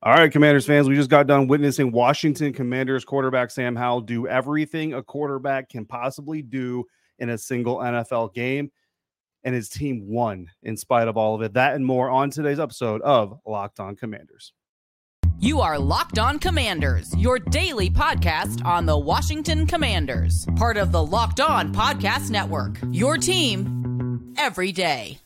[0.00, 4.28] All right, Commanders fans, we just got done witnessing Washington Commanders quarterback Sam Howell do
[4.28, 6.84] everything a quarterback can possibly do
[7.18, 8.70] in a single NFL game.
[9.42, 11.54] And his team won in spite of all of it.
[11.54, 14.52] That and more on today's episode of Locked On Commanders.
[15.40, 21.04] You are Locked On Commanders, your daily podcast on the Washington Commanders, part of the
[21.04, 22.78] Locked On Podcast Network.
[22.92, 25.18] Your team every day.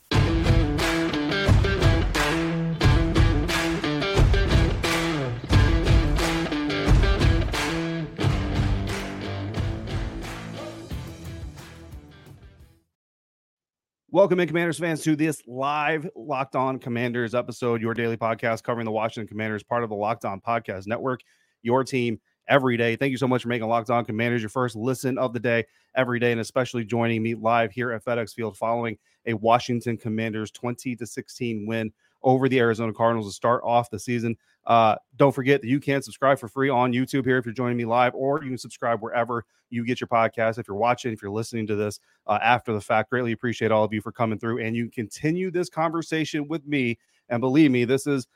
[14.13, 18.85] Welcome in, Commanders fans, to this live Locked On Commanders episode, your daily podcast covering
[18.85, 21.23] the Washington Commanders, part of the Locked On Podcast Network,
[21.63, 22.95] your team every day.
[22.95, 25.65] Thank you so much for making Locked On Commanders your first listen of the day
[25.95, 30.51] every day, and especially joining me live here at FedEx Field following a Washington Commanders
[30.51, 31.91] 20 to 16 win
[32.23, 34.37] over the Arizona Cardinals to start off the season.
[34.67, 37.77] Uh, don't forget that you can subscribe for free on YouTube here if you're joining
[37.77, 40.59] me live, or you can subscribe wherever you get your podcast.
[40.59, 43.84] If you're watching, if you're listening to this uh, after the fact, greatly appreciate all
[43.84, 44.65] of you for coming through.
[44.65, 46.98] And you continue this conversation with me.
[47.28, 48.27] And believe me, this is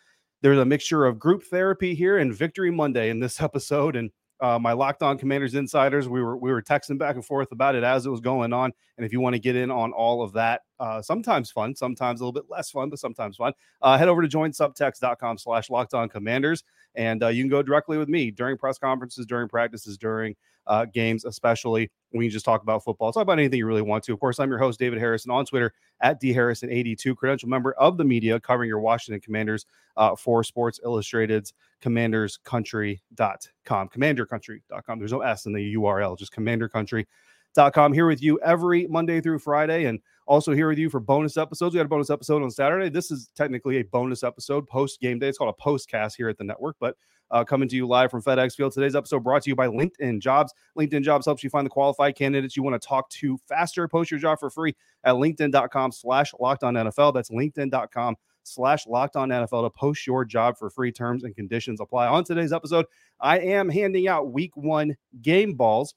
[0.42, 3.97] there's a mixture of group therapy here and Victory Monday in this episode.
[3.97, 6.09] And uh, my Locked On Commanders insiders.
[6.09, 8.73] We were we were texting back and forth about it as it was going on.
[8.97, 12.20] And if you want to get in on all of that, uh, sometimes fun, sometimes
[12.20, 15.95] a little bit less fun, but sometimes fun, uh, head over to joinsubtext.com slash locked
[15.95, 16.64] on commanders.
[16.95, 20.34] And uh, you can go directly with me during press conferences, during practices, during
[20.67, 23.13] uh, games, especially when you just talk about football.
[23.13, 24.13] Talk about anything you really want to.
[24.13, 28.05] Of course, I'm your host, David Harrison, on Twitter at dharrison82, credential member of the
[28.05, 29.67] media covering your Washington Commanders
[29.97, 33.89] uh, for Sports Illustrated's commanderscountry.com.
[33.89, 34.99] Commandercountry.com.
[34.99, 37.93] There's no S in the URL, just commandercountry.com.
[37.93, 41.75] Here with you every Monday through Friday and also here with you for bonus episodes.
[41.75, 42.91] We had a bonus episode on Saturday.
[42.91, 45.29] This is technically a bonus episode post game day.
[45.29, 46.97] It's called a postcast here at the network, but
[47.31, 48.73] uh, coming to you live from FedEx Field.
[48.73, 50.53] Today's episode brought to you by LinkedIn Jobs.
[50.79, 53.87] LinkedIn Jobs helps you find the qualified candidates you want to talk to faster.
[53.89, 57.15] Post your job for free at linkedin.com slash locked on NFL.
[57.15, 61.81] That's linkedin.com slash locked on NFL to post your job for free terms and conditions
[61.81, 62.07] apply.
[62.07, 62.86] On today's episode,
[63.20, 65.95] I am handing out week one game balls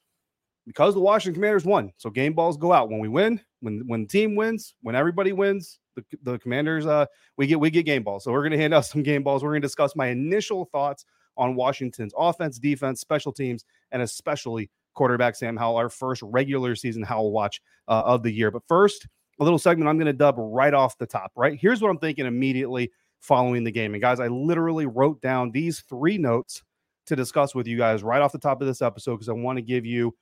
[0.66, 1.92] because the Washington Commanders won.
[1.98, 5.32] So game balls go out when we win, when when the team wins, when everybody
[5.32, 7.06] wins, the, the Commanders uh
[7.38, 8.24] we get we get game balls.
[8.24, 9.44] So we're to hand out some game balls.
[9.44, 11.06] We're to discuss my initial thoughts
[11.40, 17.02] on Washington's offense, defense, special teams, and especially quarterback Sam Howell, our first regular season
[17.02, 18.52] Howell watch uh, of the year.
[18.52, 19.08] But first,
[19.40, 21.58] a little segment I'm going to dub right off the top, right?
[21.60, 22.92] Here's what I'm thinking immediately
[23.22, 23.94] following the game.
[23.94, 26.62] And guys, I literally wrote down these three notes
[27.06, 29.58] to discuss with you guys right off the top of this episode because I want
[29.58, 30.16] to give you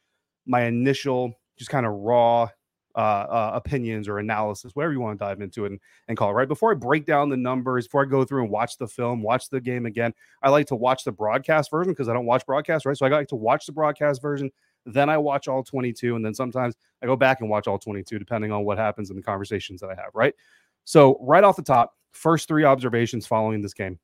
[0.45, 2.47] my initial, just kind of raw
[2.95, 6.29] uh, uh, opinions or analysis, whatever you want to dive into it and, and call
[6.29, 6.47] it right.
[6.47, 9.49] Before I break down the numbers, before I go through and watch the film, watch
[9.49, 12.85] the game again, I like to watch the broadcast version because I don't watch broadcast,
[12.85, 12.97] right?
[12.97, 14.51] So I like to watch the broadcast version.
[14.85, 16.15] Then I watch all 22.
[16.15, 19.15] And then sometimes I go back and watch all 22, depending on what happens in
[19.15, 20.33] the conversations that I have, right?
[20.85, 23.99] So, right off the top, first three observations following this game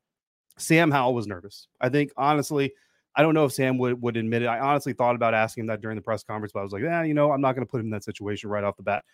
[0.58, 1.68] Sam Howell was nervous.
[1.80, 2.72] I think, honestly,
[3.16, 4.46] I don't know if Sam would, would admit it.
[4.46, 6.82] I honestly thought about asking him that during the press conference, but I was like,
[6.82, 8.82] yeah, you know, I'm not going to put him in that situation right off the
[8.82, 9.04] bat.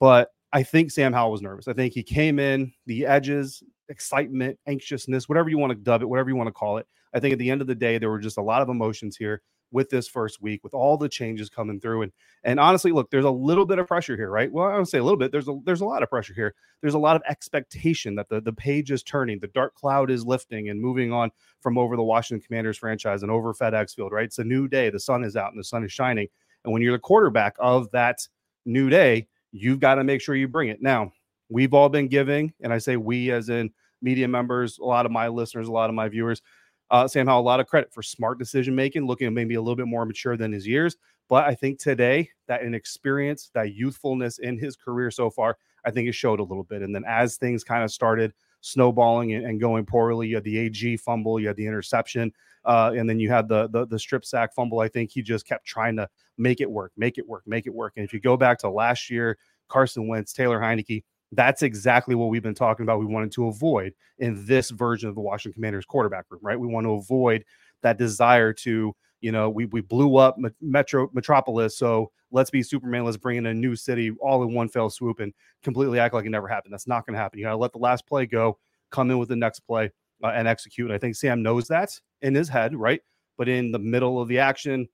[0.00, 1.68] But I think Sam Howell was nervous.
[1.68, 6.08] I think he came in, the edges, excitement, anxiousness, whatever you want to dub it,
[6.08, 6.86] whatever you want to call it.
[7.14, 9.16] I think at the end of the day, there were just a lot of emotions
[9.16, 9.42] here
[9.72, 12.02] with this first week, with all the changes coming through.
[12.02, 12.12] And
[12.44, 14.50] and honestly, look, there's a little bit of pressure here, right?
[14.50, 15.32] Well, I would say a little bit.
[15.32, 16.54] There's a there's a lot of pressure here.
[16.80, 20.24] There's a lot of expectation that the, the page is turning, the dark cloud is
[20.24, 21.30] lifting and moving on
[21.60, 24.24] from over the Washington Commanders franchise and over FedEx Field, right?
[24.24, 24.90] It's a new day.
[24.90, 26.28] The sun is out and the sun is shining.
[26.64, 28.18] And when you're the quarterback of that
[28.64, 30.82] new day, you've got to make sure you bring it.
[30.82, 31.12] Now,
[31.48, 33.70] we've all been giving, and I say we as in
[34.02, 36.42] media members, a lot of my listeners, a lot of my viewers,
[36.90, 39.76] uh, Sam Howell a lot of credit for smart decision making, looking maybe a little
[39.76, 40.96] bit more mature than his years.
[41.28, 46.08] But I think today that inexperience, that youthfulness in his career so far, I think
[46.08, 46.82] it showed a little bit.
[46.82, 50.58] And then as things kind of started snowballing and, and going poorly, you had the
[50.58, 52.32] AG fumble, you had the interception,
[52.64, 54.80] uh, and then you had the, the the strip sack fumble.
[54.80, 57.74] I think he just kept trying to make it work, make it work, make it
[57.74, 57.94] work.
[57.96, 59.38] And if you go back to last year,
[59.68, 63.00] Carson Wentz, Taylor Heinicke, That's exactly what we've been talking about.
[63.00, 66.58] We wanted to avoid in this version of the Washington Commanders quarterback room, right?
[66.58, 67.44] We want to avoid
[67.82, 73.04] that desire to, you know, we we blew up Metro Metropolis, so let's be Superman.
[73.04, 75.32] Let's bring in a new city all in one fell swoop and
[75.62, 76.72] completely act like it never happened.
[76.72, 77.38] That's not going to happen.
[77.38, 78.58] You got to let the last play go,
[78.90, 79.90] come in with the next play,
[80.22, 80.86] uh, and execute.
[80.88, 83.00] And I think Sam knows that in his head, right?
[83.36, 84.88] But in the middle of the action,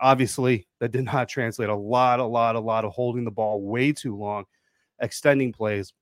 [0.00, 1.68] obviously that did not translate.
[1.68, 4.44] A lot, a lot, a lot of holding the ball way too long,
[5.02, 5.92] extending plays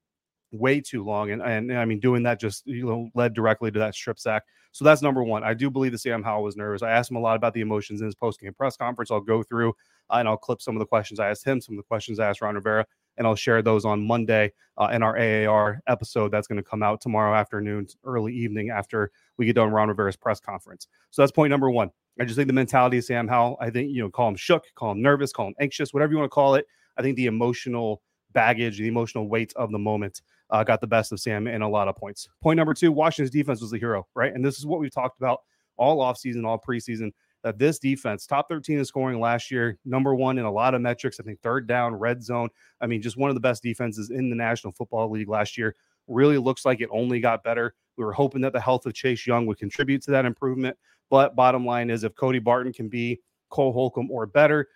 [0.52, 3.78] way too long, and and I mean doing that just you know led directly to
[3.78, 4.44] that strip sack.
[4.72, 5.42] So that's number one.
[5.42, 6.82] I do believe that Sam Howell was nervous.
[6.82, 9.10] I asked him a lot about the emotions in his post game press conference.
[9.10, 9.70] I'll go through
[10.10, 12.20] uh, and I'll clip some of the questions I asked him, some of the questions
[12.20, 12.86] I asked Ron Rivera,
[13.16, 16.82] and I'll share those on Monday uh, in our AAR episode that's going to come
[16.82, 20.86] out tomorrow afternoon, early evening after we get done Ron Rivera's press conference.
[21.10, 21.90] So that's point number one.
[22.20, 24.64] I just think the mentality of Sam Howell, I think, you know, call him shook,
[24.74, 26.66] call him nervous, call him anxious, whatever you want to call it.
[26.98, 31.12] I think the emotional baggage, the emotional weight of the moment uh, got the best
[31.12, 32.28] of Sam in a lot of points.
[32.42, 34.34] Point number two Washington's defense was the hero, right?
[34.34, 35.40] And this is what we've talked about
[35.76, 37.12] all offseason, all preseason
[37.42, 40.82] that this defense, top 13 in scoring last year, number one in a lot of
[40.82, 41.18] metrics.
[41.18, 42.50] I think third down, red zone.
[42.80, 45.74] I mean, just one of the best defenses in the National Football League last year.
[46.06, 47.74] Really looks like it only got better.
[47.96, 50.76] We were hoping that the health of Chase Young would contribute to that improvement.
[51.08, 54.68] But bottom line is, if Cody Barton can be Cole Holcomb or better,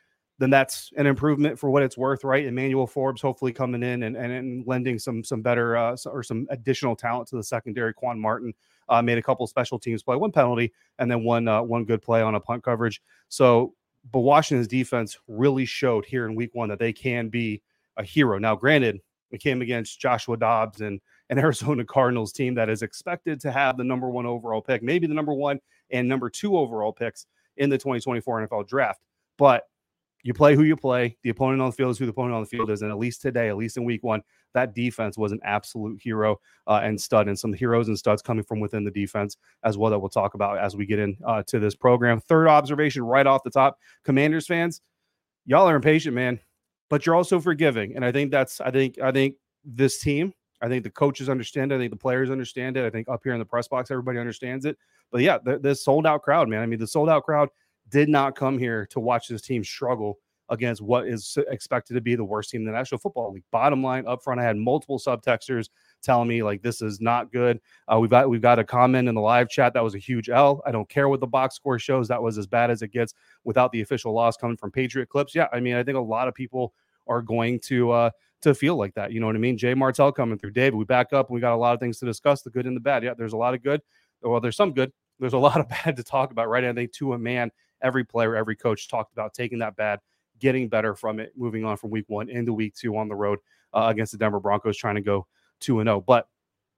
[0.45, 2.45] then that's an improvement for what it's worth, right?
[2.45, 6.47] Emmanuel Forbes hopefully coming in and, and, and lending some some better uh, or some
[6.51, 7.95] additional talent to the secondary.
[7.95, 8.53] Quan Martin
[8.91, 12.03] uh, made a couple special teams play, one penalty, and then one uh, one good
[12.03, 13.01] play on a punt coverage.
[13.31, 13.73] So,
[14.13, 17.63] but Washington's defense really showed here in Week One that they can be
[17.97, 18.39] a hero.
[18.39, 19.01] Now, granted,
[19.31, 21.01] it came against Joshua Dobbs and
[21.31, 25.07] an Arizona Cardinals team that is expected to have the number one overall pick, maybe
[25.07, 25.59] the number one
[25.91, 27.25] and number two overall picks
[27.57, 29.01] in the 2024 NFL draft.
[29.39, 29.65] But
[30.25, 31.17] you play who you play.
[31.23, 32.81] The opponent on the field is who the opponent on the field is.
[32.81, 34.23] And at least today, at least in week one,
[34.55, 38.43] that defense was an absolute hero uh, and stud, and some heroes and studs coming
[38.43, 41.43] from within the defense as well that we'll talk about as we get into uh,
[41.53, 42.21] this program.
[42.21, 44.81] Third observation right off the top Commanders fans,
[45.45, 46.41] y'all are impatient, man,
[46.89, 47.95] but you're also forgiving.
[47.95, 50.33] And I think that's, I think, I think this team,
[50.63, 51.75] I think the coaches understand it.
[51.75, 52.87] I think the players understand it.
[52.87, 54.79] I think up here in the press box, everybody understands it.
[55.13, 56.63] But yeah, the, this sold out crowd, man.
[56.63, 57.51] I mean, the sold out crowd
[57.91, 60.19] did not come here to watch this team struggle
[60.51, 63.45] against what is expected to be the worst team in the National Football League.
[63.51, 65.69] Bottom line, up front, I had multiple subtexters
[66.03, 67.61] telling me like this is not good.
[67.93, 70.29] Uh, we've got we've got a comment in the live chat that was a huge
[70.29, 70.63] L.
[70.67, 72.09] I don't care what the box score shows.
[72.09, 73.15] That was as bad as it gets
[73.45, 75.35] without the official loss coming from Patriot clips.
[75.35, 76.75] Yeah, I mean, I think a lot of people
[77.07, 78.11] are going to uh
[78.43, 79.13] to feel like that.
[79.13, 79.57] You know what I mean?
[79.57, 80.53] Jay Martell coming through.
[80.53, 82.77] Dave, we back up we got a lot of things to discuss, the good and
[82.77, 83.03] the bad.
[83.03, 83.81] Yeah, there's a lot of good.
[84.23, 84.93] Well, there's some good.
[85.19, 86.65] There's a lot of bad to talk about, right?
[86.65, 87.51] I think to a man,
[87.85, 90.01] every player, every coach talked about taking that bad
[90.41, 93.39] getting better from it, moving on from week one into week two on the road
[93.73, 95.27] uh, against the Denver Broncos, trying to go
[95.61, 96.01] 2 and 0.
[96.03, 96.29] But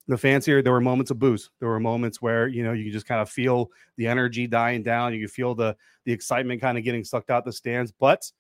[0.08, 1.50] the fans here, there were moments of boost.
[1.58, 5.14] There were moments where you know you just kind of feel the energy dying down.
[5.14, 7.92] You feel the the excitement kind of getting sucked out the stands.
[7.92, 8.30] But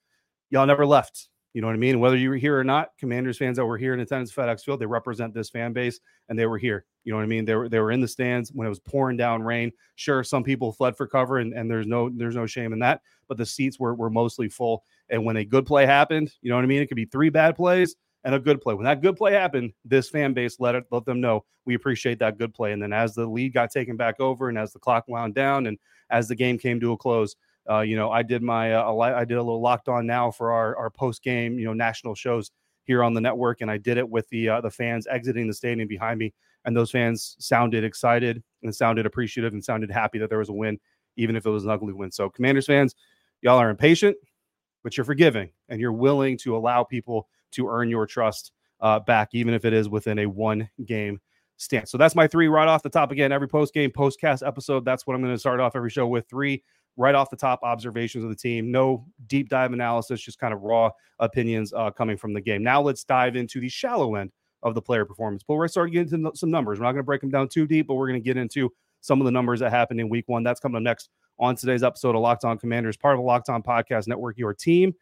[0.50, 1.28] y'all never left.
[1.56, 2.00] You know what I mean?
[2.00, 4.78] Whether you were here or not, Commanders fans that were here in attendance FedEx Field,
[4.78, 6.84] they represent this fan base, and they were here.
[7.02, 7.46] You know what I mean?
[7.46, 9.72] They were they were in the stands when it was pouring down rain.
[9.94, 13.00] Sure, some people fled for cover, and, and there's no there's no shame in that.
[13.26, 14.84] But the seats were were mostly full.
[15.08, 16.82] And when a good play happened, you know what I mean?
[16.82, 18.74] It could be three bad plays and a good play.
[18.74, 22.18] When that good play happened, this fan base let it let them know we appreciate
[22.18, 22.72] that good play.
[22.72, 25.68] And then as the lead got taken back over, and as the clock wound down,
[25.68, 25.78] and
[26.10, 27.34] as the game came to a close,
[27.70, 30.52] uh, you know, I did my uh, I did a little locked on now for
[30.52, 32.50] our our post game, you know, national shows
[32.84, 35.54] here on the network, and I did it with the uh, the fans exiting the
[35.54, 36.32] stadium behind me,
[36.64, 40.52] and those fans sounded excited and sounded appreciative and sounded happy that there was a
[40.52, 40.78] win,
[41.16, 42.10] even if it was an ugly win.
[42.10, 42.94] So, Commanders fans,
[43.42, 44.16] y'all are impatient,
[44.82, 49.30] but you're forgiving and you're willing to allow people to earn your trust uh, back,
[49.32, 51.20] even if it is within a one game
[51.56, 51.90] stance.
[51.90, 53.10] So that's my three right off the top.
[53.10, 56.06] Again, every post game, postcast episode, that's what I'm going to start off every show
[56.06, 56.62] with three
[56.96, 58.70] right off the top observations of the team.
[58.70, 62.62] No deep dive analysis, just kind of raw opinions uh, coming from the game.
[62.62, 65.42] Now let's dive into the shallow end of the player performance.
[65.46, 66.78] But we're starting to get into some numbers.
[66.78, 68.72] We're not going to break them down too deep, but we're going to get into
[69.00, 70.42] some of the numbers that happened in week one.
[70.42, 73.50] That's coming up next on today's episode of Locked On Commanders, part of the Locked
[73.50, 74.94] On Podcast Network, your team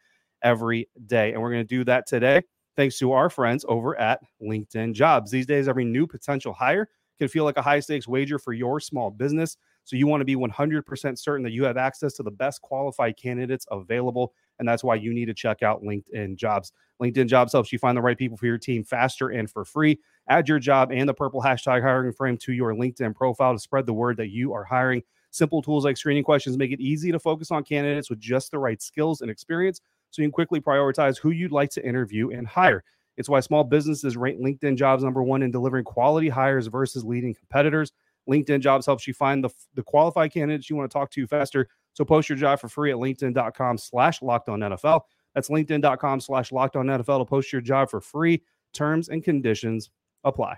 [0.43, 1.33] every day.
[1.33, 2.41] And we're going to do that today
[2.75, 5.31] thanks to our friends over at LinkedIn Jobs.
[5.31, 8.79] These days, every new potential hire can feel like a high stakes wager for your
[8.79, 9.57] small business.
[9.85, 13.17] So you want to be 100% certain that you have access to the best qualified
[13.17, 14.33] candidates available.
[14.59, 16.71] And that's why you need to check out LinkedIn Jobs.
[17.01, 19.99] LinkedIn Jobs helps you find the right people for your team faster and for free.
[20.27, 23.85] Add your job and the purple hashtag hiring frame to your LinkedIn profile to spread
[23.85, 25.03] the word that you are hiring.
[25.29, 28.57] Simple tools like screening questions make it easy to focus on candidates with just the
[28.57, 32.47] right skills and experience so you can quickly prioritize who you'd like to interview and
[32.47, 32.83] hire.
[33.17, 37.33] It's why small businesses rate LinkedIn jobs number one in delivering quality hires versus leading
[37.33, 37.91] competitors.
[38.29, 41.67] LinkedIn jobs helps you find the, the qualified candidates you want to talk to faster.
[41.93, 45.01] So post your job for free at LinkedIn.com slash locked on NFL.
[45.33, 48.43] That's LinkedIn.com slash locked on NFL to post your job for free.
[48.73, 49.89] Terms and conditions
[50.23, 50.57] apply.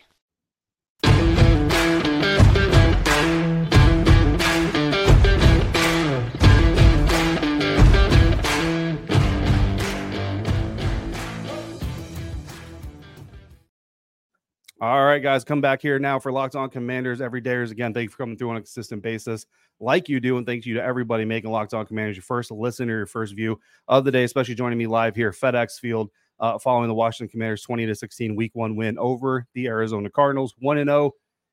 [14.81, 17.53] All right, guys, come back here now for Locked On Commanders every day.
[17.53, 19.45] Again, thank you for coming through on a consistent basis,
[19.79, 22.89] like you do, and thank you to everybody making Locked On Commanders your first listen
[22.89, 26.09] or your first view of the day, especially joining me live here FedEx Field,
[26.39, 30.55] uh, following the Washington Commanders 20 to 16 Week One win over the Arizona Cardinals.
[30.57, 31.11] One and zero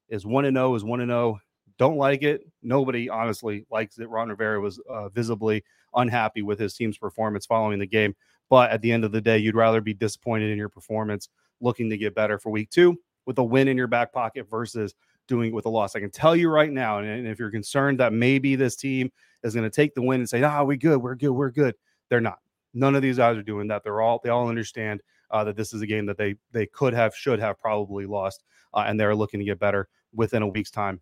[0.08, 1.38] is one and zero is one and zero.
[1.76, 2.50] Don't like it.
[2.62, 4.08] Nobody honestly likes it.
[4.08, 5.62] Ron Rivera was uh, visibly
[5.94, 8.16] unhappy with his team's performance following the game,
[8.48, 11.28] but at the end of the day, you'd rather be disappointed in your performance,
[11.60, 12.96] looking to get better for Week Two
[13.28, 14.94] with a win in your back pocket versus
[15.28, 15.94] doing it with a loss.
[15.94, 19.12] I can tell you right now, and if you're concerned that maybe this team
[19.44, 21.74] is going to take the win and say, "Ah, we good, we're good, we're good,"
[22.08, 22.38] they're not.
[22.72, 23.84] None of these guys are doing that.
[23.84, 26.94] They're all they all understand uh, that this is a game that they they could
[26.94, 30.70] have, should have, probably lost, uh, and they're looking to get better within a week's
[30.70, 31.00] time.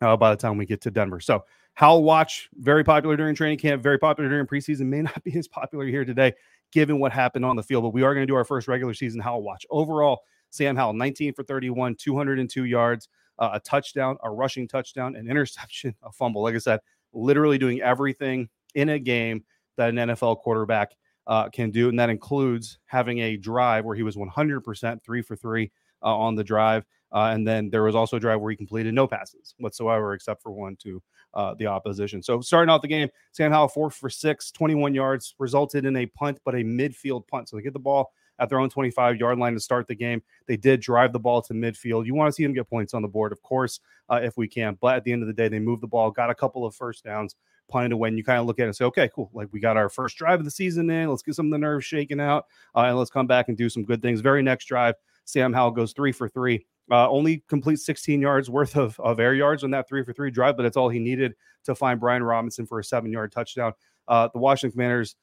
[0.00, 3.58] Uh, by the time we get to Denver, so Howell Watch very popular during training
[3.58, 6.34] camp, very popular during preseason, may not be as popular here today
[6.72, 7.84] given what happened on the field.
[7.84, 9.64] But we are going to do our first regular season Howell Watch.
[9.70, 10.22] Overall,
[10.52, 15.94] Sam Howell, 19 for 31, 202 yards, uh, a touchdown, a rushing touchdown, an interception,
[16.02, 16.42] a fumble.
[16.42, 16.80] Like I said,
[17.12, 19.44] literally doing everything in a game
[19.76, 20.92] that an NFL quarterback
[21.26, 21.88] uh, can do.
[21.88, 25.70] And that includes having a drive where he was 100% three for three
[26.02, 26.84] uh, on the drive.
[27.12, 30.42] Uh, and then there was also a drive where he completed no passes whatsoever, except
[30.42, 31.02] for one to
[31.34, 32.22] uh, the opposition.
[32.22, 36.06] So starting out the game, Sam Howell, four for six, 21 yards, resulted in a
[36.06, 37.48] punt, but a midfield punt.
[37.48, 40.22] So they get the ball at their own 25 yard line to start the game.
[40.46, 42.06] They did drive the ball to midfield.
[42.06, 44.48] You want to see them get points on the board, of course, uh, if we
[44.48, 44.76] can.
[44.80, 46.74] But at the end of the day, they moved the ball, got a couple of
[46.74, 47.36] first downs,
[47.68, 48.16] punted to win.
[48.16, 49.30] You kind of look at it and say, okay, cool.
[49.32, 51.08] Like we got our first drive of the season in.
[51.08, 53.68] Let's get some of the nerves shaken out uh, and let's come back and do
[53.68, 54.20] some good things.
[54.20, 56.66] Very next drive, Sam Howell goes three for three.
[56.90, 60.30] Uh, only complete 16 yards worth of, of air yards on that three for three
[60.30, 61.34] drive, but it's all he needed
[61.64, 63.72] to find Brian Robinson for a seven yard touchdown.
[64.08, 65.16] Uh, the Washington Commanders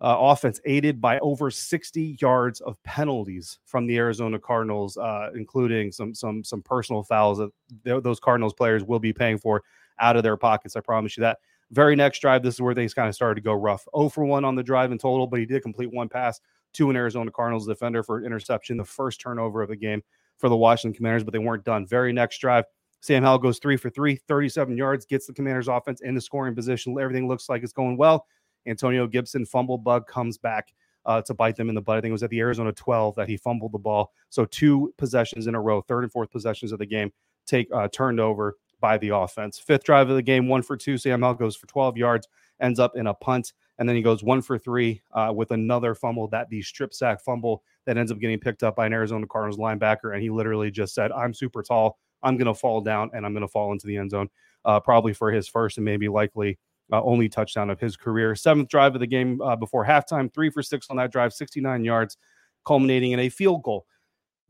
[0.00, 5.92] uh, offense aided by over 60 yards of penalties from the Arizona Cardinals, uh, including
[5.92, 7.50] some some some personal fouls that
[7.84, 9.62] th- those Cardinals players will be paying for
[10.00, 10.76] out of their pockets.
[10.76, 11.38] I promise you that.
[11.70, 13.86] Very next drive, this is where things kind of started to go rough.
[13.96, 16.40] 0 for 1 on the drive in total, but he did complete one pass
[16.74, 20.02] to an Arizona Cardinals defender for an interception, the first turnover of the game
[20.36, 21.86] for the Washington Commanders, but they weren't done.
[21.86, 22.64] Very next drive,
[23.00, 26.54] Sam Howell goes three for three, 37 yards, gets the Commanders offense in the scoring
[26.54, 26.98] position.
[26.98, 28.26] Everything looks like it's going well.
[28.66, 30.74] Antonio Gibson fumble bug comes back
[31.06, 31.98] uh, to bite them in the butt.
[31.98, 34.12] I think it was at the Arizona 12 that he fumbled the ball.
[34.30, 37.12] So two possessions in a row, third and fourth possessions of the game,
[37.46, 39.58] take uh, turned over by the offense.
[39.58, 40.98] Fifth drive of the game, one for two.
[40.98, 42.28] Sam Howell goes for 12 yards,
[42.60, 45.94] ends up in a punt, and then he goes one for three uh, with another
[45.94, 49.26] fumble that the strip sack fumble that ends up getting picked up by an Arizona
[49.26, 51.98] Cardinals linebacker, and he literally just said, "I'm super tall.
[52.22, 54.28] I'm going to fall down, and I'm going to fall into the end zone."
[54.64, 56.58] Uh, probably for his first and maybe likely
[56.92, 58.34] uh, only touchdown of his career.
[58.34, 61.84] Seventh drive of the game uh, before halftime, three for six on that drive, 69
[61.84, 62.16] yards,
[62.64, 63.86] culminating in a field goal.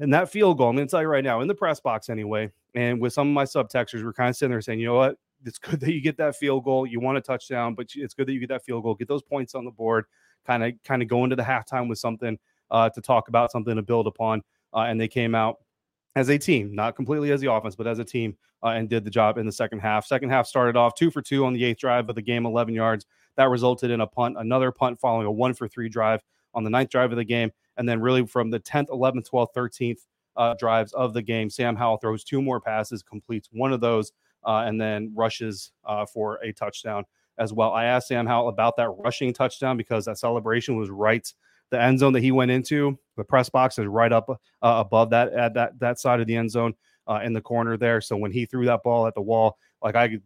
[0.00, 2.08] And that field goal, I'm going to tell you right now, in the press box
[2.08, 4.94] anyway, and with some of my subtexters, we're kind of sitting there saying, you know
[4.94, 5.16] what?
[5.44, 6.86] It's good that you get that field goal.
[6.86, 8.94] You want a touchdown, but it's good that you get that field goal.
[8.94, 10.06] Get those points on the board.
[10.46, 12.38] Kind of, kind of go into the halftime with something
[12.70, 14.42] uh, to talk about, something to build upon.
[14.72, 15.58] Uh, and they came out
[16.16, 19.04] as a team, not completely as the offense, but as a team, uh, and did
[19.04, 20.06] the job in the second half.
[20.06, 22.74] Second half started off two for two on the eighth drive of the game, 11
[22.74, 23.06] yards.
[23.36, 26.22] That resulted in a punt, another punt following a one for three drive
[26.54, 27.50] on the ninth drive of the game.
[27.76, 29.98] And then, really, from the 10th, 11th, 12th, 13th
[30.36, 34.12] uh, drives of the game, Sam Howell throws two more passes, completes one of those,
[34.44, 37.04] uh, and then rushes uh, for a touchdown
[37.38, 37.72] as well.
[37.72, 41.30] I asked Sam Howell about that rushing touchdown because that celebration was right
[41.70, 42.96] the end zone that he went into.
[43.16, 46.36] The press box is right up uh, above that at that that side of the
[46.36, 46.74] end zone
[47.06, 48.00] uh, in the corner there.
[48.00, 50.18] So when he threw that ball at the wall, like I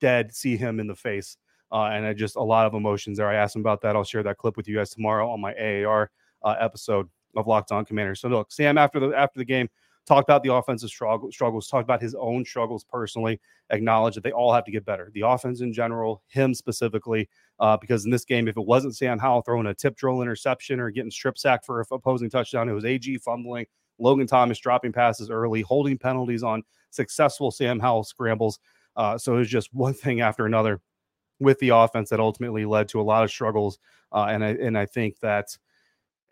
[0.00, 1.36] dead see him in the face
[1.72, 3.28] Uh, and I just a lot of emotions there.
[3.28, 3.94] I asked him about that.
[3.94, 6.10] I'll share that clip with you guys tomorrow on my AAR
[6.42, 8.20] uh, episode of Locked On Commanders.
[8.20, 9.68] So look, Sam after the after the game
[10.06, 14.32] talked about the offensive struggle, struggles, talked about his own struggles personally, acknowledged that they
[14.32, 15.10] all have to get better.
[15.14, 17.28] The offense in general, him specifically,
[17.60, 20.80] uh, because in this game, if it wasn't Sam Howell throwing a tip drill interception
[20.80, 23.66] or getting strip sacked for an opposing touchdown, it was AG fumbling,
[24.00, 28.58] Logan Thomas dropping passes early, holding penalties on successful Sam Howell scrambles.
[28.96, 30.80] Uh, so it was just one thing after another
[31.38, 33.78] with the offense that ultimately led to a lot of struggles.
[34.12, 35.56] Uh, and I and I think that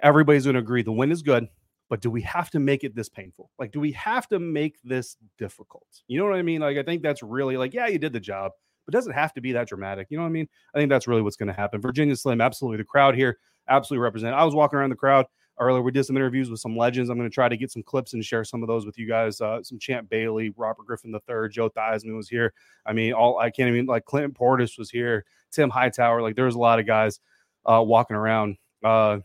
[0.00, 1.48] everybody's going to agree the win is good,
[1.88, 3.50] but do we have to make it this painful?
[3.58, 5.86] Like, do we have to make this difficult?
[6.06, 6.60] You know what I mean?
[6.60, 8.52] Like, I think that's really like, yeah, you did the job,
[8.84, 10.08] but doesn't have to be that dramatic.
[10.10, 10.48] You know what I mean?
[10.74, 11.80] I think that's really what's going to happen.
[11.80, 12.78] Virginia Slim, absolutely.
[12.78, 14.34] The crowd here, absolutely represent.
[14.34, 15.26] I was walking around the crowd
[15.60, 15.82] earlier.
[15.82, 17.10] We did some interviews with some legends.
[17.10, 19.06] I'm going to try to get some clips and share some of those with you
[19.06, 19.40] guys.
[19.40, 22.52] Uh, some Champ Bailey, Robert Griffin III, Joe Theismann was here.
[22.86, 26.22] I mean, all I can't even like Clinton Portis was here, Tim Hightower.
[26.22, 27.20] Like, there was a lot of guys
[27.66, 28.56] uh, walking around.
[28.84, 29.18] Uh,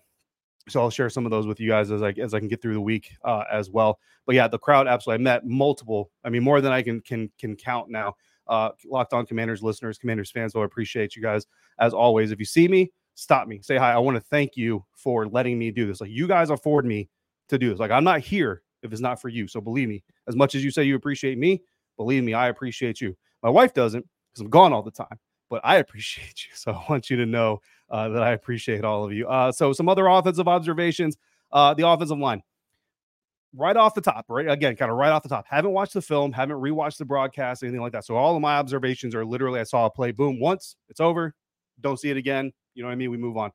[0.70, 2.62] so I'll share some of those with you guys as I as I can get
[2.62, 4.00] through the week uh, as well.
[4.26, 5.22] But yeah, the crowd absolutely.
[5.22, 6.10] I met multiple.
[6.24, 8.16] I mean, more than I can can can count now.
[8.48, 10.54] Uh, locked on Commanders listeners, Commanders fans.
[10.54, 11.48] So I appreciate you guys
[11.80, 12.32] as always.
[12.32, 13.92] If you see me, stop me, say hi.
[13.94, 16.02] I want to thank you for letting me do this.
[16.02, 17.10] Like you guys afford me
[17.50, 17.80] to do this.
[17.80, 19.48] Like I'm not here if it's not for you.
[19.48, 21.62] So believe me, as much as you say you appreciate me,
[21.98, 23.16] believe me, I appreciate you.
[23.42, 26.52] My wife doesn't because I'm gone all the time, but I appreciate you.
[26.56, 29.28] So I want you to know uh, that I appreciate all of you.
[29.28, 31.18] Uh, so some other offensive observations.
[31.52, 32.42] Uh, the offensive line,
[33.56, 35.46] right off the top, right again, kind of right off the top.
[35.48, 38.06] Haven't watched the film, haven't rewatched the broadcast, anything like that.
[38.06, 41.36] So all of my observations are literally I saw a play, boom, once, it's over,
[41.80, 42.52] don't see it again.
[42.76, 43.12] You know what I mean?
[43.12, 43.52] We move on.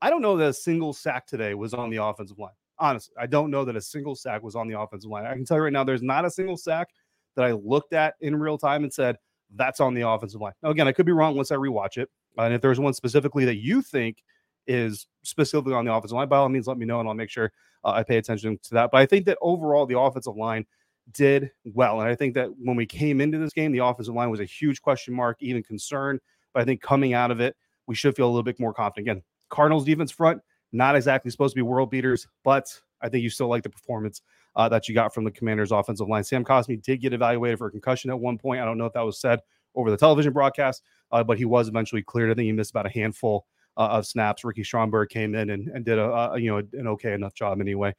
[0.00, 2.52] I don't know that a single sack today was on the offensive line.
[2.78, 5.24] Honestly, I don't know that a single sack was on the offensive line.
[5.24, 6.88] I can tell you right now, there's not a single sack
[7.34, 9.16] that I looked at in real time and said
[9.54, 10.52] that's on the offensive line.
[10.62, 12.10] Now, again, I could be wrong once I rewatch it.
[12.36, 14.22] And if there's one specifically that you think
[14.66, 17.30] is specifically on the offensive line, by all means, let me know and I'll make
[17.30, 17.52] sure
[17.84, 18.90] uh, I pay attention to that.
[18.90, 20.66] But I think that overall, the offensive line
[21.12, 22.00] did well.
[22.00, 24.44] And I think that when we came into this game, the offensive line was a
[24.44, 26.18] huge question mark, even concern.
[26.52, 29.08] But I think coming out of it, we should feel a little bit more confident.
[29.08, 30.40] Again, Cardinals defense front,
[30.72, 32.66] not exactly supposed to be world beaters, but
[33.00, 34.22] I think you still like the performance
[34.56, 36.24] uh, that you got from the Commanders' offensive line.
[36.24, 38.60] Sam Cosmi did get evaluated for a concussion at one point.
[38.60, 39.40] I don't know if that was said
[39.74, 42.30] over the television broadcast, uh, but he was eventually cleared.
[42.30, 43.46] I think he missed about a handful
[43.76, 44.44] uh, of snaps.
[44.44, 47.60] Ricky Stromberg came in and, and did a, a, you know an okay enough job
[47.60, 47.94] anyway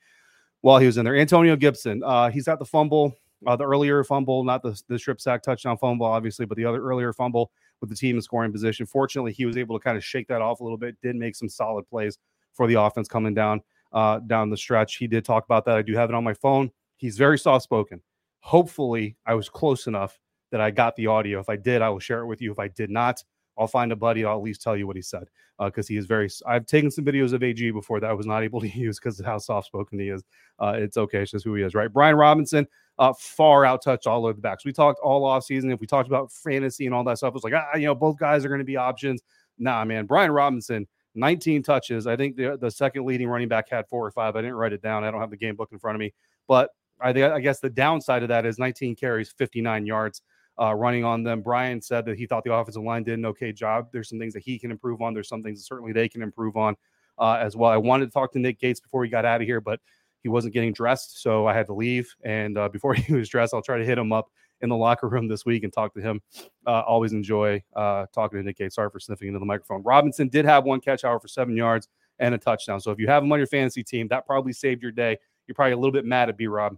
[0.62, 1.16] while he was in there.
[1.16, 3.14] Antonio Gibson, uh, he's got the fumble,
[3.46, 6.82] uh, the earlier fumble, not the the strip sack touchdown fumble, obviously, but the other
[6.82, 8.86] earlier fumble with the team in scoring position.
[8.86, 10.96] Fortunately, he was able to kind of shake that off a little bit.
[11.02, 12.18] Did make some solid plays
[12.54, 13.62] for the offense coming down
[13.94, 14.96] uh, down the stretch.
[14.96, 15.78] He did talk about that.
[15.78, 16.72] I do have it on my phone.
[16.98, 18.02] He's very soft spoken.
[18.40, 20.20] Hopefully, I was close enough
[20.52, 21.40] that I got the audio.
[21.40, 22.52] If I did, I will share it with you.
[22.52, 23.24] If I did not,
[23.58, 24.24] I'll find a buddy.
[24.26, 25.26] I'll at least tell you what he said
[25.60, 26.30] because uh, he is very.
[26.46, 29.20] I've taken some videos of AG before that I was not able to use because
[29.20, 30.24] of how soft spoken he is.
[30.60, 31.22] Uh, it's okay.
[31.22, 31.92] It's just who he is, right?
[31.92, 32.68] Brian Robinson,
[33.00, 34.66] uh, far out touch all over the backs.
[34.66, 35.72] We talked all off season.
[35.72, 37.96] If we talked about fantasy and all that stuff, it was like, ah, you know,
[37.96, 39.22] both guys are going to be options.
[39.58, 40.06] Nah, man.
[40.06, 42.08] Brian Robinson, 19 touches.
[42.08, 44.36] I think the, the second leading running back had four or five.
[44.36, 45.04] I didn't write it down.
[45.04, 46.14] I don't have the game book in front of me.
[46.48, 46.70] But
[47.02, 50.22] I, I guess the downside of that is 19 carries, 59 yards
[50.60, 51.42] uh, running on them.
[51.42, 53.88] Brian said that he thought the offensive line did an okay job.
[53.92, 55.14] There's some things that he can improve on.
[55.14, 56.76] There's some things that certainly they can improve on
[57.18, 57.72] uh, as well.
[57.72, 59.80] I wanted to talk to Nick Gates before he got out of here, but
[60.24, 62.14] he wasn't getting dressed, so I had to leave.
[62.24, 64.30] And uh, before he was dressed, I'll try to hit him up
[64.62, 66.22] in the locker room this week and talk to him.
[66.66, 68.76] Uh, always enjoy uh, talking to Nick Gates.
[68.76, 69.84] Sorry for sniffing into the microphone.
[69.84, 71.88] Robinson did have one catch, hour for seven yards
[72.20, 72.82] and a touchdown.
[72.82, 75.18] So if you have him on your fantasy team, that probably saved your day.
[75.46, 76.76] You're probably a little bit mad at B Rob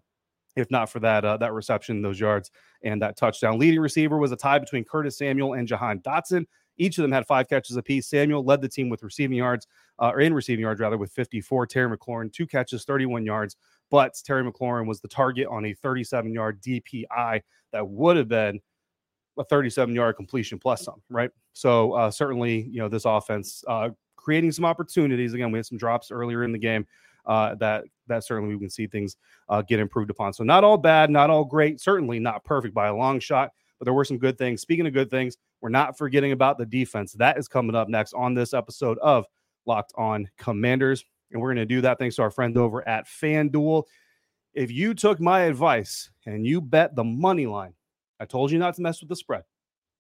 [0.56, 2.52] if not for that uh, that reception, those yards,
[2.84, 3.60] and that touchdown.
[3.60, 6.46] Leading receiver was a tie between Curtis Samuel and Jahan Dotson.
[6.78, 8.08] Each of them had five catches apiece.
[8.08, 9.68] Samuel led the team with receiving yards,
[10.00, 11.68] uh, or in receiving yards rather, with 54.
[11.68, 13.58] Terry McLaurin two catches, 31 yards,
[13.90, 18.60] but Terry McLaurin was the target on a 37 yard DPI that would have been
[19.38, 21.32] a 37 yard completion plus some, right?
[21.54, 25.34] So uh, certainly, you know, this offense uh, creating some opportunities.
[25.34, 26.86] Again, we had some drops earlier in the game
[27.30, 29.16] uh, that that certainly we can see things
[29.50, 30.34] uh, get improved upon.
[30.34, 33.86] So not all bad, not all great, certainly not perfect by a long shot, but
[33.86, 34.62] there were some good things.
[34.62, 37.14] Speaking of good things, we're not forgetting about the defense.
[37.14, 39.26] That is coming up next on this episode of
[39.68, 43.06] Locked On Commanders, and we're going to do that thanks to our friends over at
[43.06, 43.84] FanDuel.
[44.56, 47.76] If you took my advice and you bet the money line,
[48.20, 49.44] I told you not to mess with the spread.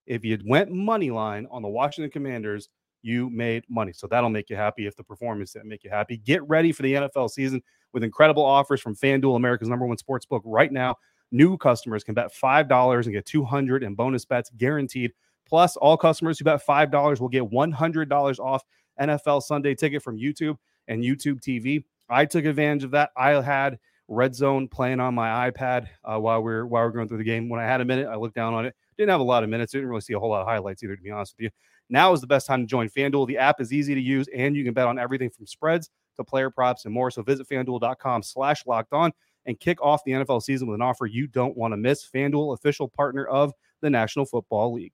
[0.07, 2.69] If you went money line on the Washington Commanders,
[3.01, 3.93] you made money.
[3.93, 6.17] So that'll make you happy if the performance didn't make you happy.
[6.17, 7.61] Get ready for the NFL season
[7.93, 10.95] with incredible offers from FanDuel, America's number one sports book right now.
[11.31, 15.11] New customers can bet $5 and get 200 in bonus bets guaranteed
[15.49, 18.63] Plus, all customers who bet $5 will get $100 off
[19.01, 20.57] NFL Sunday ticket from YouTube
[20.87, 21.83] and YouTube TV.
[22.07, 23.09] I took advantage of that.
[23.17, 26.91] I had Red Zone playing on my iPad uh, while we are while we are
[26.91, 27.49] going through the game.
[27.49, 28.75] When I had a minute, I looked down on it.
[28.97, 29.71] Didn't have a lot of minutes.
[29.71, 31.49] Didn't really see a whole lot of highlights either, to be honest with you.
[31.89, 33.27] Now is the best time to join FanDuel.
[33.27, 36.23] The app is easy to use, and you can bet on everything from spreads to
[36.23, 37.09] player props and more.
[37.09, 39.11] So visit fanduel.com slash locked on
[39.45, 42.07] and kick off the NFL season with an offer you don't want to miss.
[42.13, 44.93] FanDuel, official partner of the National Football League.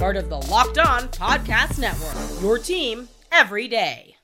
[0.00, 2.40] part of the Locked On Podcast Network.
[2.40, 4.16] Your team every day.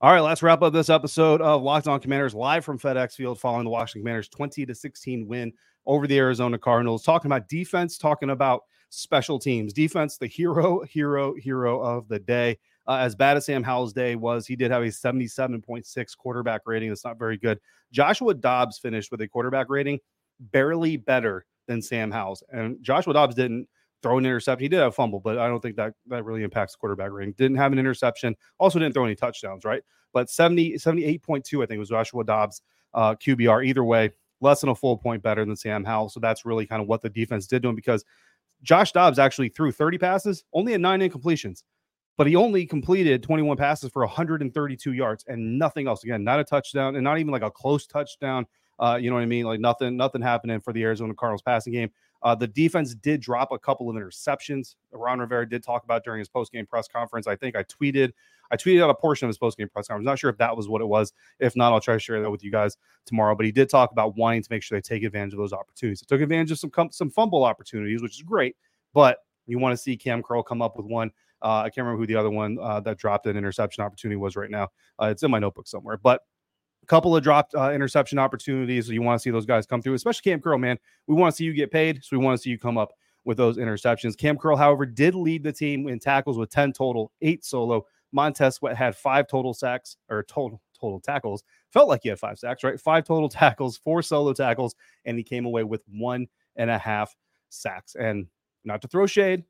[0.00, 3.38] All right, let's wrap up this episode of Locked On Commanders live from FedEx Field
[3.38, 5.52] following the Washington Commanders 20 to 16 win
[5.86, 7.04] over the Arizona Cardinals.
[7.04, 8.62] Talking about defense, talking about
[8.94, 9.72] special teams.
[9.72, 12.58] Defense, the hero, hero, hero of the day.
[12.86, 16.90] Uh, as bad as Sam Howell's day was, he did have a 77.6 quarterback rating.
[16.90, 17.58] That's not very good.
[17.92, 19.98] Joshua Dobbs finished with a quarterback rating
[20.38, 22.42] barely better than Sam Howell's.
[22.50, 23.68] And Joshua Dobbs didn't
[24.02, 24.64] throw an interception.
[24.64, 27.32] He did have a fumble, but I don't think that that really impacts quarterback rating.
[27.38, 28.36] Didn't have an interception.
[28.58, 29.82] Also didn't throw any touchdowns, right?
[30.12, 32.60] But 70, 78.2, I think was Joshua Dobbs
[32.92, 33.64] uh, QBR.
[33.64, 36.10] Either way, less than a full point better than Sam Howell.
[36.10, 38.04] So that's really kind of what the defense did to him because
[38.64, 41.62] Josh Dobbs actually threw 30 passes, only had nine incompletions,
[42.16, 46.02] but he only completed 21 passes for 132 yards and nothing else.
[46.02, 48.46] Again, not a touchdown and not even like a close touchdown.
[48.80, 49.44] Uh, you know what I mean?
[49.44, 51.90] Like nothing, nothing happening for the Arizona Cardinals passing game.
[52.24, 54.76] Uh, the defense did drop a couple of interceptions.
[54.92, 57.26] Ron Rivera did talk about during his post-game press conference.
[57.26, 58.12] I think I tweeted,
[58.50, 60.06] I tweeted out a portion of his post-game press conference.
[60.06, 61.12] I'm not sure if that was what it was.
[61.38, 63.36] If not, I'll try to share that with you guys tomorrow.
[63.36, 66.00] But he did talk about wanting to make sure they take advantage of those opportunities.
[66.00, 68.56] He took advantage of some some fumble opportunities, which is great.
[68.94, 71.10] But you want to see Cam Curl come up with one.
[71.42, 74.34] Uh, I can't remember who the other one uh, that dropped an interception opportunity was
[74.34, 74.68] right now.
[74.98, 75.98] Uh, it's in my notebook somewhere.
[75.98, 76.22] But
[76.84, 78.86] a couple of dropped uh, interception opportunities.
[78.86, 80.78] So you want to see those guys come through, especially Cam Curl, man.
[81.06, 82.92] We want to see you get paid, so we want to see you come up
[83.24, 84.16] with those interceptions.
[84.16, 87.86] Cam Curl, however, did lead the team in tackles with 10 total, eight solo.
[88.12, 91.42] Montez Sweat had five total sacks or total total tackles.
[91.72, 92.78] Felt like he had five sacks, right?
[92.78, 94.74] Five total tackles, four solo tackles,
[95.06, 97.16] and he came away with one and a half
[97.48, 97.96] sacks.
[97.98, 98.26] And
[98.64, 99.44] not to throw shade,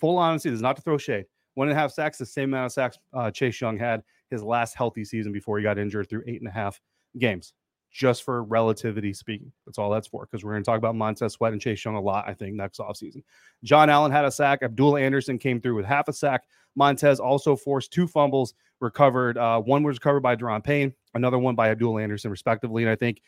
[0.00, 1.26] full honesty, this is not to throw shade.
[1.54, 4.42] One and a half sacks, the same amount of sacks uh, Chase Young had his
[4.42, 6.80] last healthy season before he got injured through eight and a half
[7.18, 7.52] games.
[7.92, 10.24] Just for relativity speaking, that's all that's for.
[10.24, 12.54] Because we're going to talk about Montez Sweat and Chase Young a lot, I think,
[12.54, 13.22] next offseason.
[13.64, 14.60] John Allen had a sack.
[14.62, 16.44] Abdul Anderson came through with half a sack.
[16.74, 19.36] Montez also forced two fumbles, recovered.
[19.36, 22.82] Uh, one was recovered by Daron Payne, another one by Abdul Anderson, respectively.
[22.82, 23.20] And I think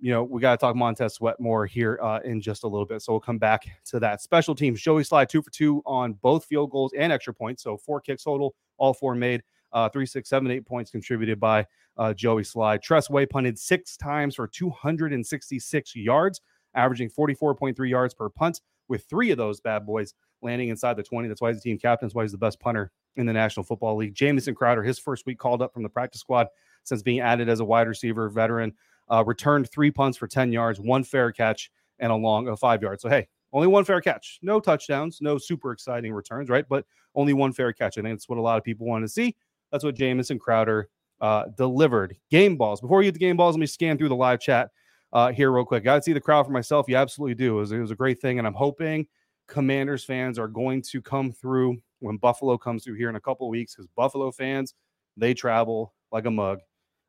[0.00, 2.86] you know, we got to talk Montez Sweat more here uh, in just a little
[2.86, 3.02] bit.
[3.02, 4.22] So we'll come back to that.
[4.22, 7.62] Special teams, Joey Slye two for two on both field goals and extra points.
[7.62, 9.42] So four kicks total, all four made.
[9.72, 12.80] Uh, three, six, seven, eight points contributed by uh, Joey Slye.
[12.80, 16.40] Tress Way punted six times for 266 yards,
[16.74, 21.28] averaging 44.3 yards per punt, with three of those bad boys landing inside the 20.
[21.28, 22.06] That's why he's the team captain.
[22.06, 24.14] That's why he's the best punter in the National Football League.
[24.14, 26.48] Jamison Crowder, his first week called up from the practice squad
[26.84, 28.72] since being added as a wide receiver veteran,
[29.10, 32.82] uh, returned three punts for 10 yards, one fair catch, and a long uh, five
[32.82, 33.02] yards.
[33.02, 36.64] So, hey, only one fair catch, no touchdowns, no super exciting returns, right?
[36.68, 37.98] But only one fair catch.
[37.98, 39.36] I think that's what a lot of people want to see.
[39.70, 40.88] That's what Jamison Crowder
[41.20, 42.16] uh, delivered.
[42.30, 42.80] Game balls.
[42.80, 44.70] Before we get the game balls, let me scan through the live chat
[45.12, 45.84] uh, here real quick.
[45.84, 46.86] To see the crowd for myself.
[46.88, 47.56] You absolutely do.
[47.56, 49.06] It was, it was a great thing, and I'm hoping
[49.46, 53.48] Commanders fans are going to come through when Buffalo comes through here in a couple
[53.48, 54.74] weeks because Buffalo fans
[55.16, 56.60] they travel like a mug.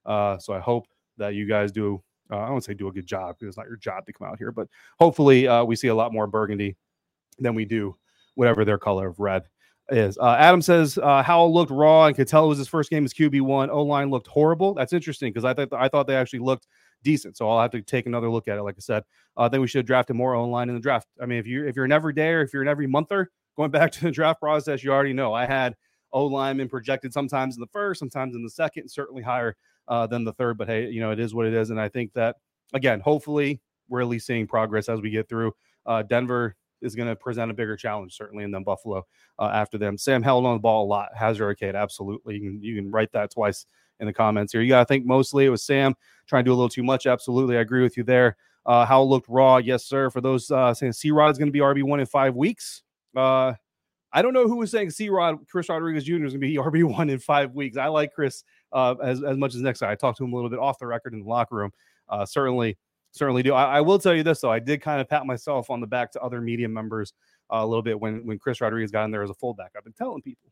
[0.05, 2.03] Uh, so I hope that you guys do.
[2.31, 4.27] Uh, I don't say do a good job because it's not your job to come
[4.27, 4.67] out here, but
[4.99, 6.75] hopefully uh, we see a lot more burgundy
[7.39, 7.95] than we do
[8.35, 9.43] whatever their color of red
[9.91, 10.17] is.
[10.17, 13.05] Uh, Adam says uh, Howell looked raw and could tell it was his first game
[13.05, 13.69] as QB one.
[13.69, 14.73] O line looked horrible.
[14.73, 16.67] That's interesting because I thought I thought they actually looked
[17.03, 17.37] decent.
[17.37, 18.63] So I'll have to take another look at it.
[18.63, 19.03] Like I said,
[19.37, 21.07] uh, I think we should drafted more O line in the draft.
[21.21, 23.71] I mean, if you if you're an everyday or if you're an every monther going
[23.71, 25.75] back to the draft process, you already know I had
[26.11, 29.55] O linemen projected sometimes in the first, sometimes in the second, certainly higher
[29.87, 30.57] uh, than the third.
[30.57, 32.37] But hey, you know it is what it is, and I think that
[32.73, 35.53] again, hopefully we're at least seeing progress as we get through.
[35.85, 39.05] Uh, Denver is going to present a bigger challenge, certainly, and then Buffalo
[39.39, 39.97] uh, after them.
[39.97, 41.09] Sam held on the ball a lot.
[41.15, 42.35] Hazard Arcade, absolutely.
[42.35, 43.65] You can, you can write that twice
[43.99, 44.61] in the comments here.
[44.61, 45.95] You got to think mostly it was Sam
[46.27, 47.05] trying to do a little too much.
[47.05, 47.57] Absolutely.
[47.57, 48.35] I agree with you there.
[48.65, 49.57] Uh, how looked raw.
[49.57, 50.09] Yes, sir.
[50.09, 52.83] For those uh, saying C Rod is going to be RB1 in five weeks.
[53.15, 53.53] Uh,
[54.13, 56.25] I don't know who was saying C Rod, Chris Rodriguez Jr.
[56.25, 57.77] is going to be RB1 in five weeks.
[57.77, 59.91] I like Chris uh, as, as much as next guy.
[59.91, 61.71] I talked to him a little bit off the record in the locker room.
[62.09, 62.77] Uh, certainly,
[63.11, 63.53] certainly do.
[63.53, 64.51] I, I, will tell you this, though.
[64.51, 67.13] I did kind of pat myself on the back to other media members
[67.51, 69.71] uh, a little bit when, when Chris Rodriguez got in there as a fullback.
[69.77, 70.51] I've been telling people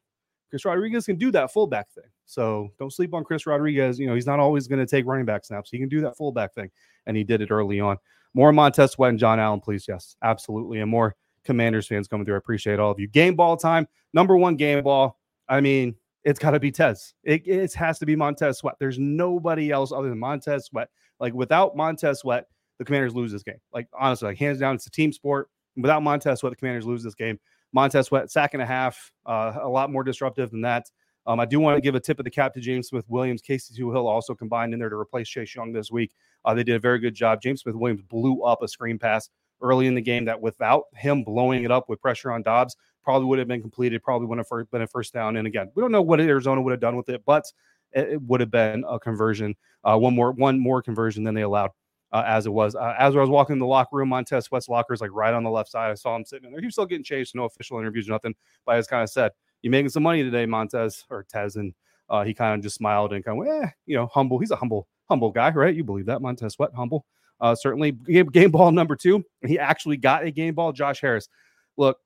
[0.49, 2.09] Chris Rodriguez can do that fullback thing.
[2.25, 3.99] So don't sleep on Chris Rodriguez.
[3.99, 5.69] You know, he's not always going to take running back snaps.
[5.69, 6.69] He can do that fullback thing.
[7.05, 7.97] And he did it early on.
[8.33, 9.85] More Montez Sweat and John Allen, please.
[9.87, 10.79] Yes, absolutely.
[10.79, 12.35] And more Commanders fans coming through.
[12.35, 13.07] I appreciate all of you.
[13.07, 13.87] Game ball time.
[14.13, 15.19] Number one game ball.
[15.47, 15.95] I mean,
[16.29, 17.15] it's got to be Tez.
[17.23, 18.75] It, it has to be Montez Sweat.
[18.79, 20.89] There's nobody else other than Montez Sweat.
[21.19, 22.45] Like without Montez Sweat,
[22.77, 23.57] the Commanders lose this game.
[23.73, 25.49] Like honestly, like hands down, it's a team sport.
[25.75, 27.39] Without Montez Sweat, the Commanders lose this game.
[27.73, 30.85] Montez Sweat, sack and a half, uh, a lot more disruptive than that.
[31.25, 33.41] Um, I do want to give a tip of the cap to James Smith Williams.
[33.41, 36.11] Casey Toohill also combined in there to replace Chase Young this week.
[36.45, 37.41] Uh, they did a very good job.
[37.41, 39.29] James Smith Williams blew up a screen pass
[39.61, 43.27] early in the game that without him blowing it up with pressure on Dobbs, probably
[43.27, 45.37] would have been completed, probably would have been a first down.
[45.37, 47.45] And again, we don't know what Arizona would have done with it, but
[47.91, 51.71] it, would have been a conversion, uh, one more one more conversion than they allowed.
[52.11, 52.73] Uh, as it was.
[52.73, 55.31] Uh, as I was walking in the locker room, Montez Sweat's locker is like right
[55.31, 55.91] on the left side.
[55.91, 56.59] I saw him sitting in there.
[56.59, 58.33] He was still getting chased, no official interviews, nothing.
[58.65, 59.31] But I just kind of said,
[59.61, 61.71] "You making some money today, Montez or Tez?" And
[62.09, 64.39] uh, he kind of just smiled and kind of, eh, you know, humble.
[64.39, 65.75] He's a humble, humble guy, right?
[65.75, 67.05] You believe that, Montez Sweat, humble.
[67.39, 69.23] Uh, certainly, game, game ball number two.
[69.45, 70.73] He actually got a game ball.
[70.73, 71.29] Josh Harris.
[71.77, 71.97] Look,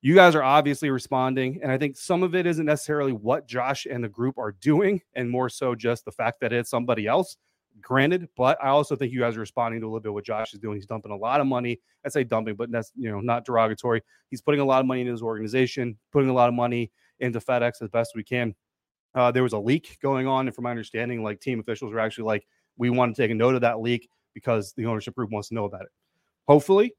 [0.00, 1.60] you guys are obviously responding.
[1.62, 5.02] And I think some of it isn't necessarily what Josh and the group are doing,
[5.14, 7.36] and more so just the fact that it's somebody else.
[7.80, 10.52] Granted, but I also think you guys are responding to a little bit what Josh
[10.52, 10.76] is doing.
[10.76, 11.80] He's dumping a lot of money.
[12.04, 14.02] I say dumping, but that's you know not derogatory.
[14.30, 17.38] He's putting a lot of money into his organization, putting a lot of money into
[17.38, 18.52] FedEx as best we can.
[19.14, 22.00] Uh, there was a leak going on, and from my understanding, like team officials were
[22.00, 25.30] actually like, "We want to take a note of that leak because the ownership group
[25.30, 25.92] wants to know about it."
[26.48, 26.94] Hopefully,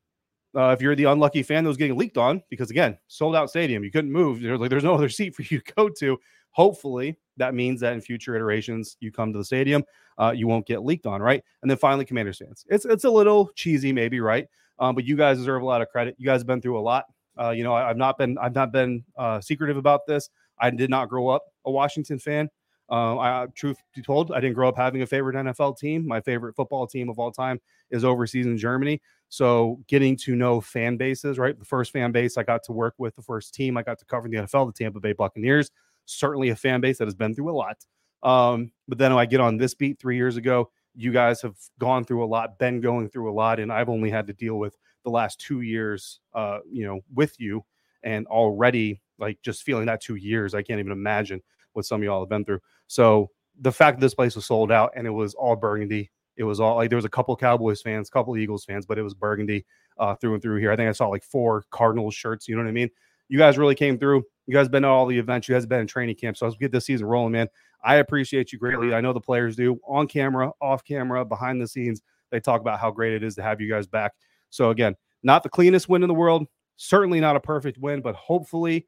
[0.55, 3.49] uh, if you're the unlucky fan that was getting leaked on, because again, sold out
[3.49, 4.41] stadium, you couldn't move.
[4.41, 6.19] There's like there's no other seat for you to go to.
[6.51, 9.83] Hopefully, that means that in future iterations, you come to the stadium,
[10.17, 11.43] uh, you won't get leaked on, right?
[11.61, 12.65] And then finally, Commanders fans.
[12.67, 14.47] It's it's a little cheesy, maybe, right?
[14.79, 16.15] Um, but you guys deserve a lot of credit.
[16.17, 17.05] You guys have been through a lot.
[17.39, 20.29] Uh, you know, I, have not been I've not been uh, secretive about this.
[20.59, 22.49] I did not grow up a Washington fan.
[22.91, 26.07] Uh, I, truth be told, I didn't grow up having a favorite NFL team.
[26.07, 27.59] My favorite football team of all time
[27.91, 29.01] is overseas in Germany.
[29.29, 31.57] So getting to know fan bases, right?
[31.57, 34.05] The first fan base I got to work with, the first team I got to
[34.05, 35.69] cover in the NFL, the Tampa Bay Buccaneers.
[36.05, 37.85] Certainly a fan base that has been through a lot.
[38.23, 40.71] Um, but then I get on this beat three years ago.
[40.95, 44.09] You guys have gone through a lot, been going through a lot, and I've only
[44.09, 47.63] had to deal with the last two years, uh, you know, with you,
[48.03, 51.41] and already like just feeling that two years, I can't even imagine
[51.79, 52.59] what some of y'all have been through.
[52.87, 56.43] So the fact that this place was sold out and it was all burgundy, it
[56.43, 59.13] was all like there was a couple Cowboys fans, couple Eagles fans, but it was
[59.13, 59.65] burgundy
[59.97, 60.71] uh, through and through here.
[60.71, 62.47] I think I saw like four Cardinals shirts.
[62.47, 62.89] You know what I mean?
[63.27, 64.23] You guys really came through.
[64.47, 65.47] You guys been to all the events.
[65.47, 66.37] You guys been in training camp.
[66.37, 67.47] So let's get this season rolling, man.
[67.83, 68.93] I appreciate you greatly.
[68.93, 72.01] I know the players do on camera, off camera, behind the scenes.
[72.31, 74.13] They talk about how great it is to have you guys back.
[74.49, 78.15] So again, not the cleanest win in the world, certainly not a perfect win, but
[78.15, 78.87] hopefully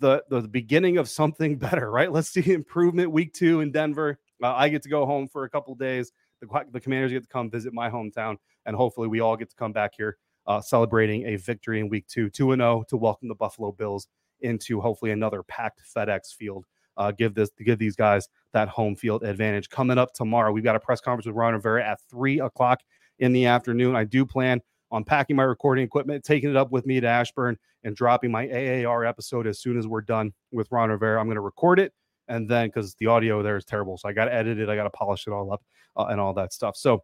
[0.00, 2.10] the the beginning of something better, right?
[2.10, 4.18] Let's see improvement week two in Denver.
[4.42, 6.12] Uh, I get to go home for a couple days.
[6.40, 9.56] The, the Commanders get to come visit my hometown, and hopefully we all get to
[9.56, 10.16] come back here
[10.48, 13.70] uh, celebrating a victory in week two, two and zero oh, to welcome the Buffalo
[13.70, 14.08] Bills
[14.40, 16.64] into hopefully another packed FedEx Field.
[16.96, 19.68] Uh, give this give these guys that home field advantage.
[19.68, 22.80] Coming up tomorrow, we've got a press conference with Ron Rivera at three o'clock
[23.20, 23.94] in the afternoon.
[23.94, 27.58] I do plan on packing my recording equipment, taking it up with me to Ashburn,
[27.84, 31.20] and dropping my AAR episode as soon as we're done with Ron Rivera.
[31.20, 31.92] I'm going to record it,
[32.28, 34.76] and then because the audio there is terrible, so I got to edit it, I
[34.76, 35.62] got to polish it all up,
[35.96, 36.76] uh, and all that stuff.
[36.76, 37.02] So,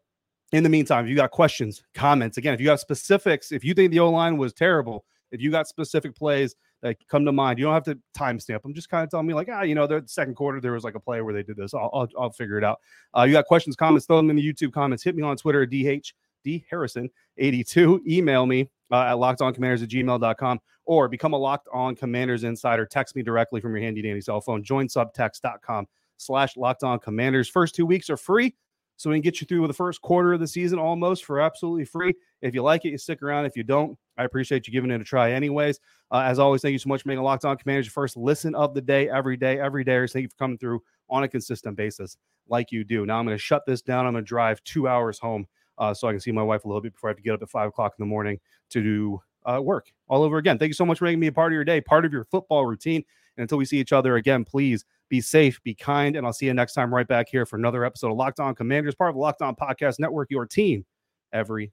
[0.53, 3.75] in the meantime, if you got questions, comments, again, if you got specifics, if you
[3.75, 7.59] think the O line was terrible, if you got specific plays that come to mind,
[7.59, 8.73] you don't have to timestamp them.
[8.75, 10.95] Just kind of tell me, like, ah, you know, the second quarter there was like
[10.95, 11.75] a play where they did this.
[11.75, 12.79] I'll, I'll, I'll figure it out.
[13.17, 15.03] Uh, you got questions, comments, throw them in the YouTube comments.
[15.03, 16.13] Hit me on Twitter, at DH
[16.45, 18.03] D Harrison 82.
[18.07, 22.87] Email me uh, at lockedoncommanders at gmail.com or become a locked on commanders insider.
[22.87, 24.63] Text me directly from your handy dandy cell phone.
[24.63, 27.49] Join subtext.com slash locked on commanders.
[27.49, 28.55] First two weeks are free.
[28.97, 31.85] So we can get you through the first quarter of the season almost for absolutely
[31.85, 32.15] free.
[32.43, 33.45] If you like it, you stick around.
[33.45, 35.81] If you don't, I appreciate you giving it a try anyways.
[36.13, 38.55] Uh, as always, thank you so much for making Locked On Commanders your first listen
[38.55, 40.07] of the day, every day, every day.
[40.07, 40.81] Thank you for coming through
[41.11, 42.17] on a consistent basis
[42.49, 43.05] like you do.
[43.05, 44.07] Now I'm going to shut this down.
[44.07, 45.47] I'm going to drive two hours home
[45.79, 47.35] uh, so I can see my wife a little bit before I have to get
[47.35, 48.39] up at five o'clock in the morning
[48.71, 50.59] to do uh, work all over again.
[50.59, 52.25] Thank you so much for making me a part of your day, part of your
[52.25, 53.05] football routine.
[53.37, 56.47] And until we see each other again, please be safe, be kind, and I'll see
[56.47, 59.17] you next time right back here for another episode of Locked On Commanders, part of
[59.17, 60.85] the Locked On Podcast Network, your team
[61.33, 61.73] every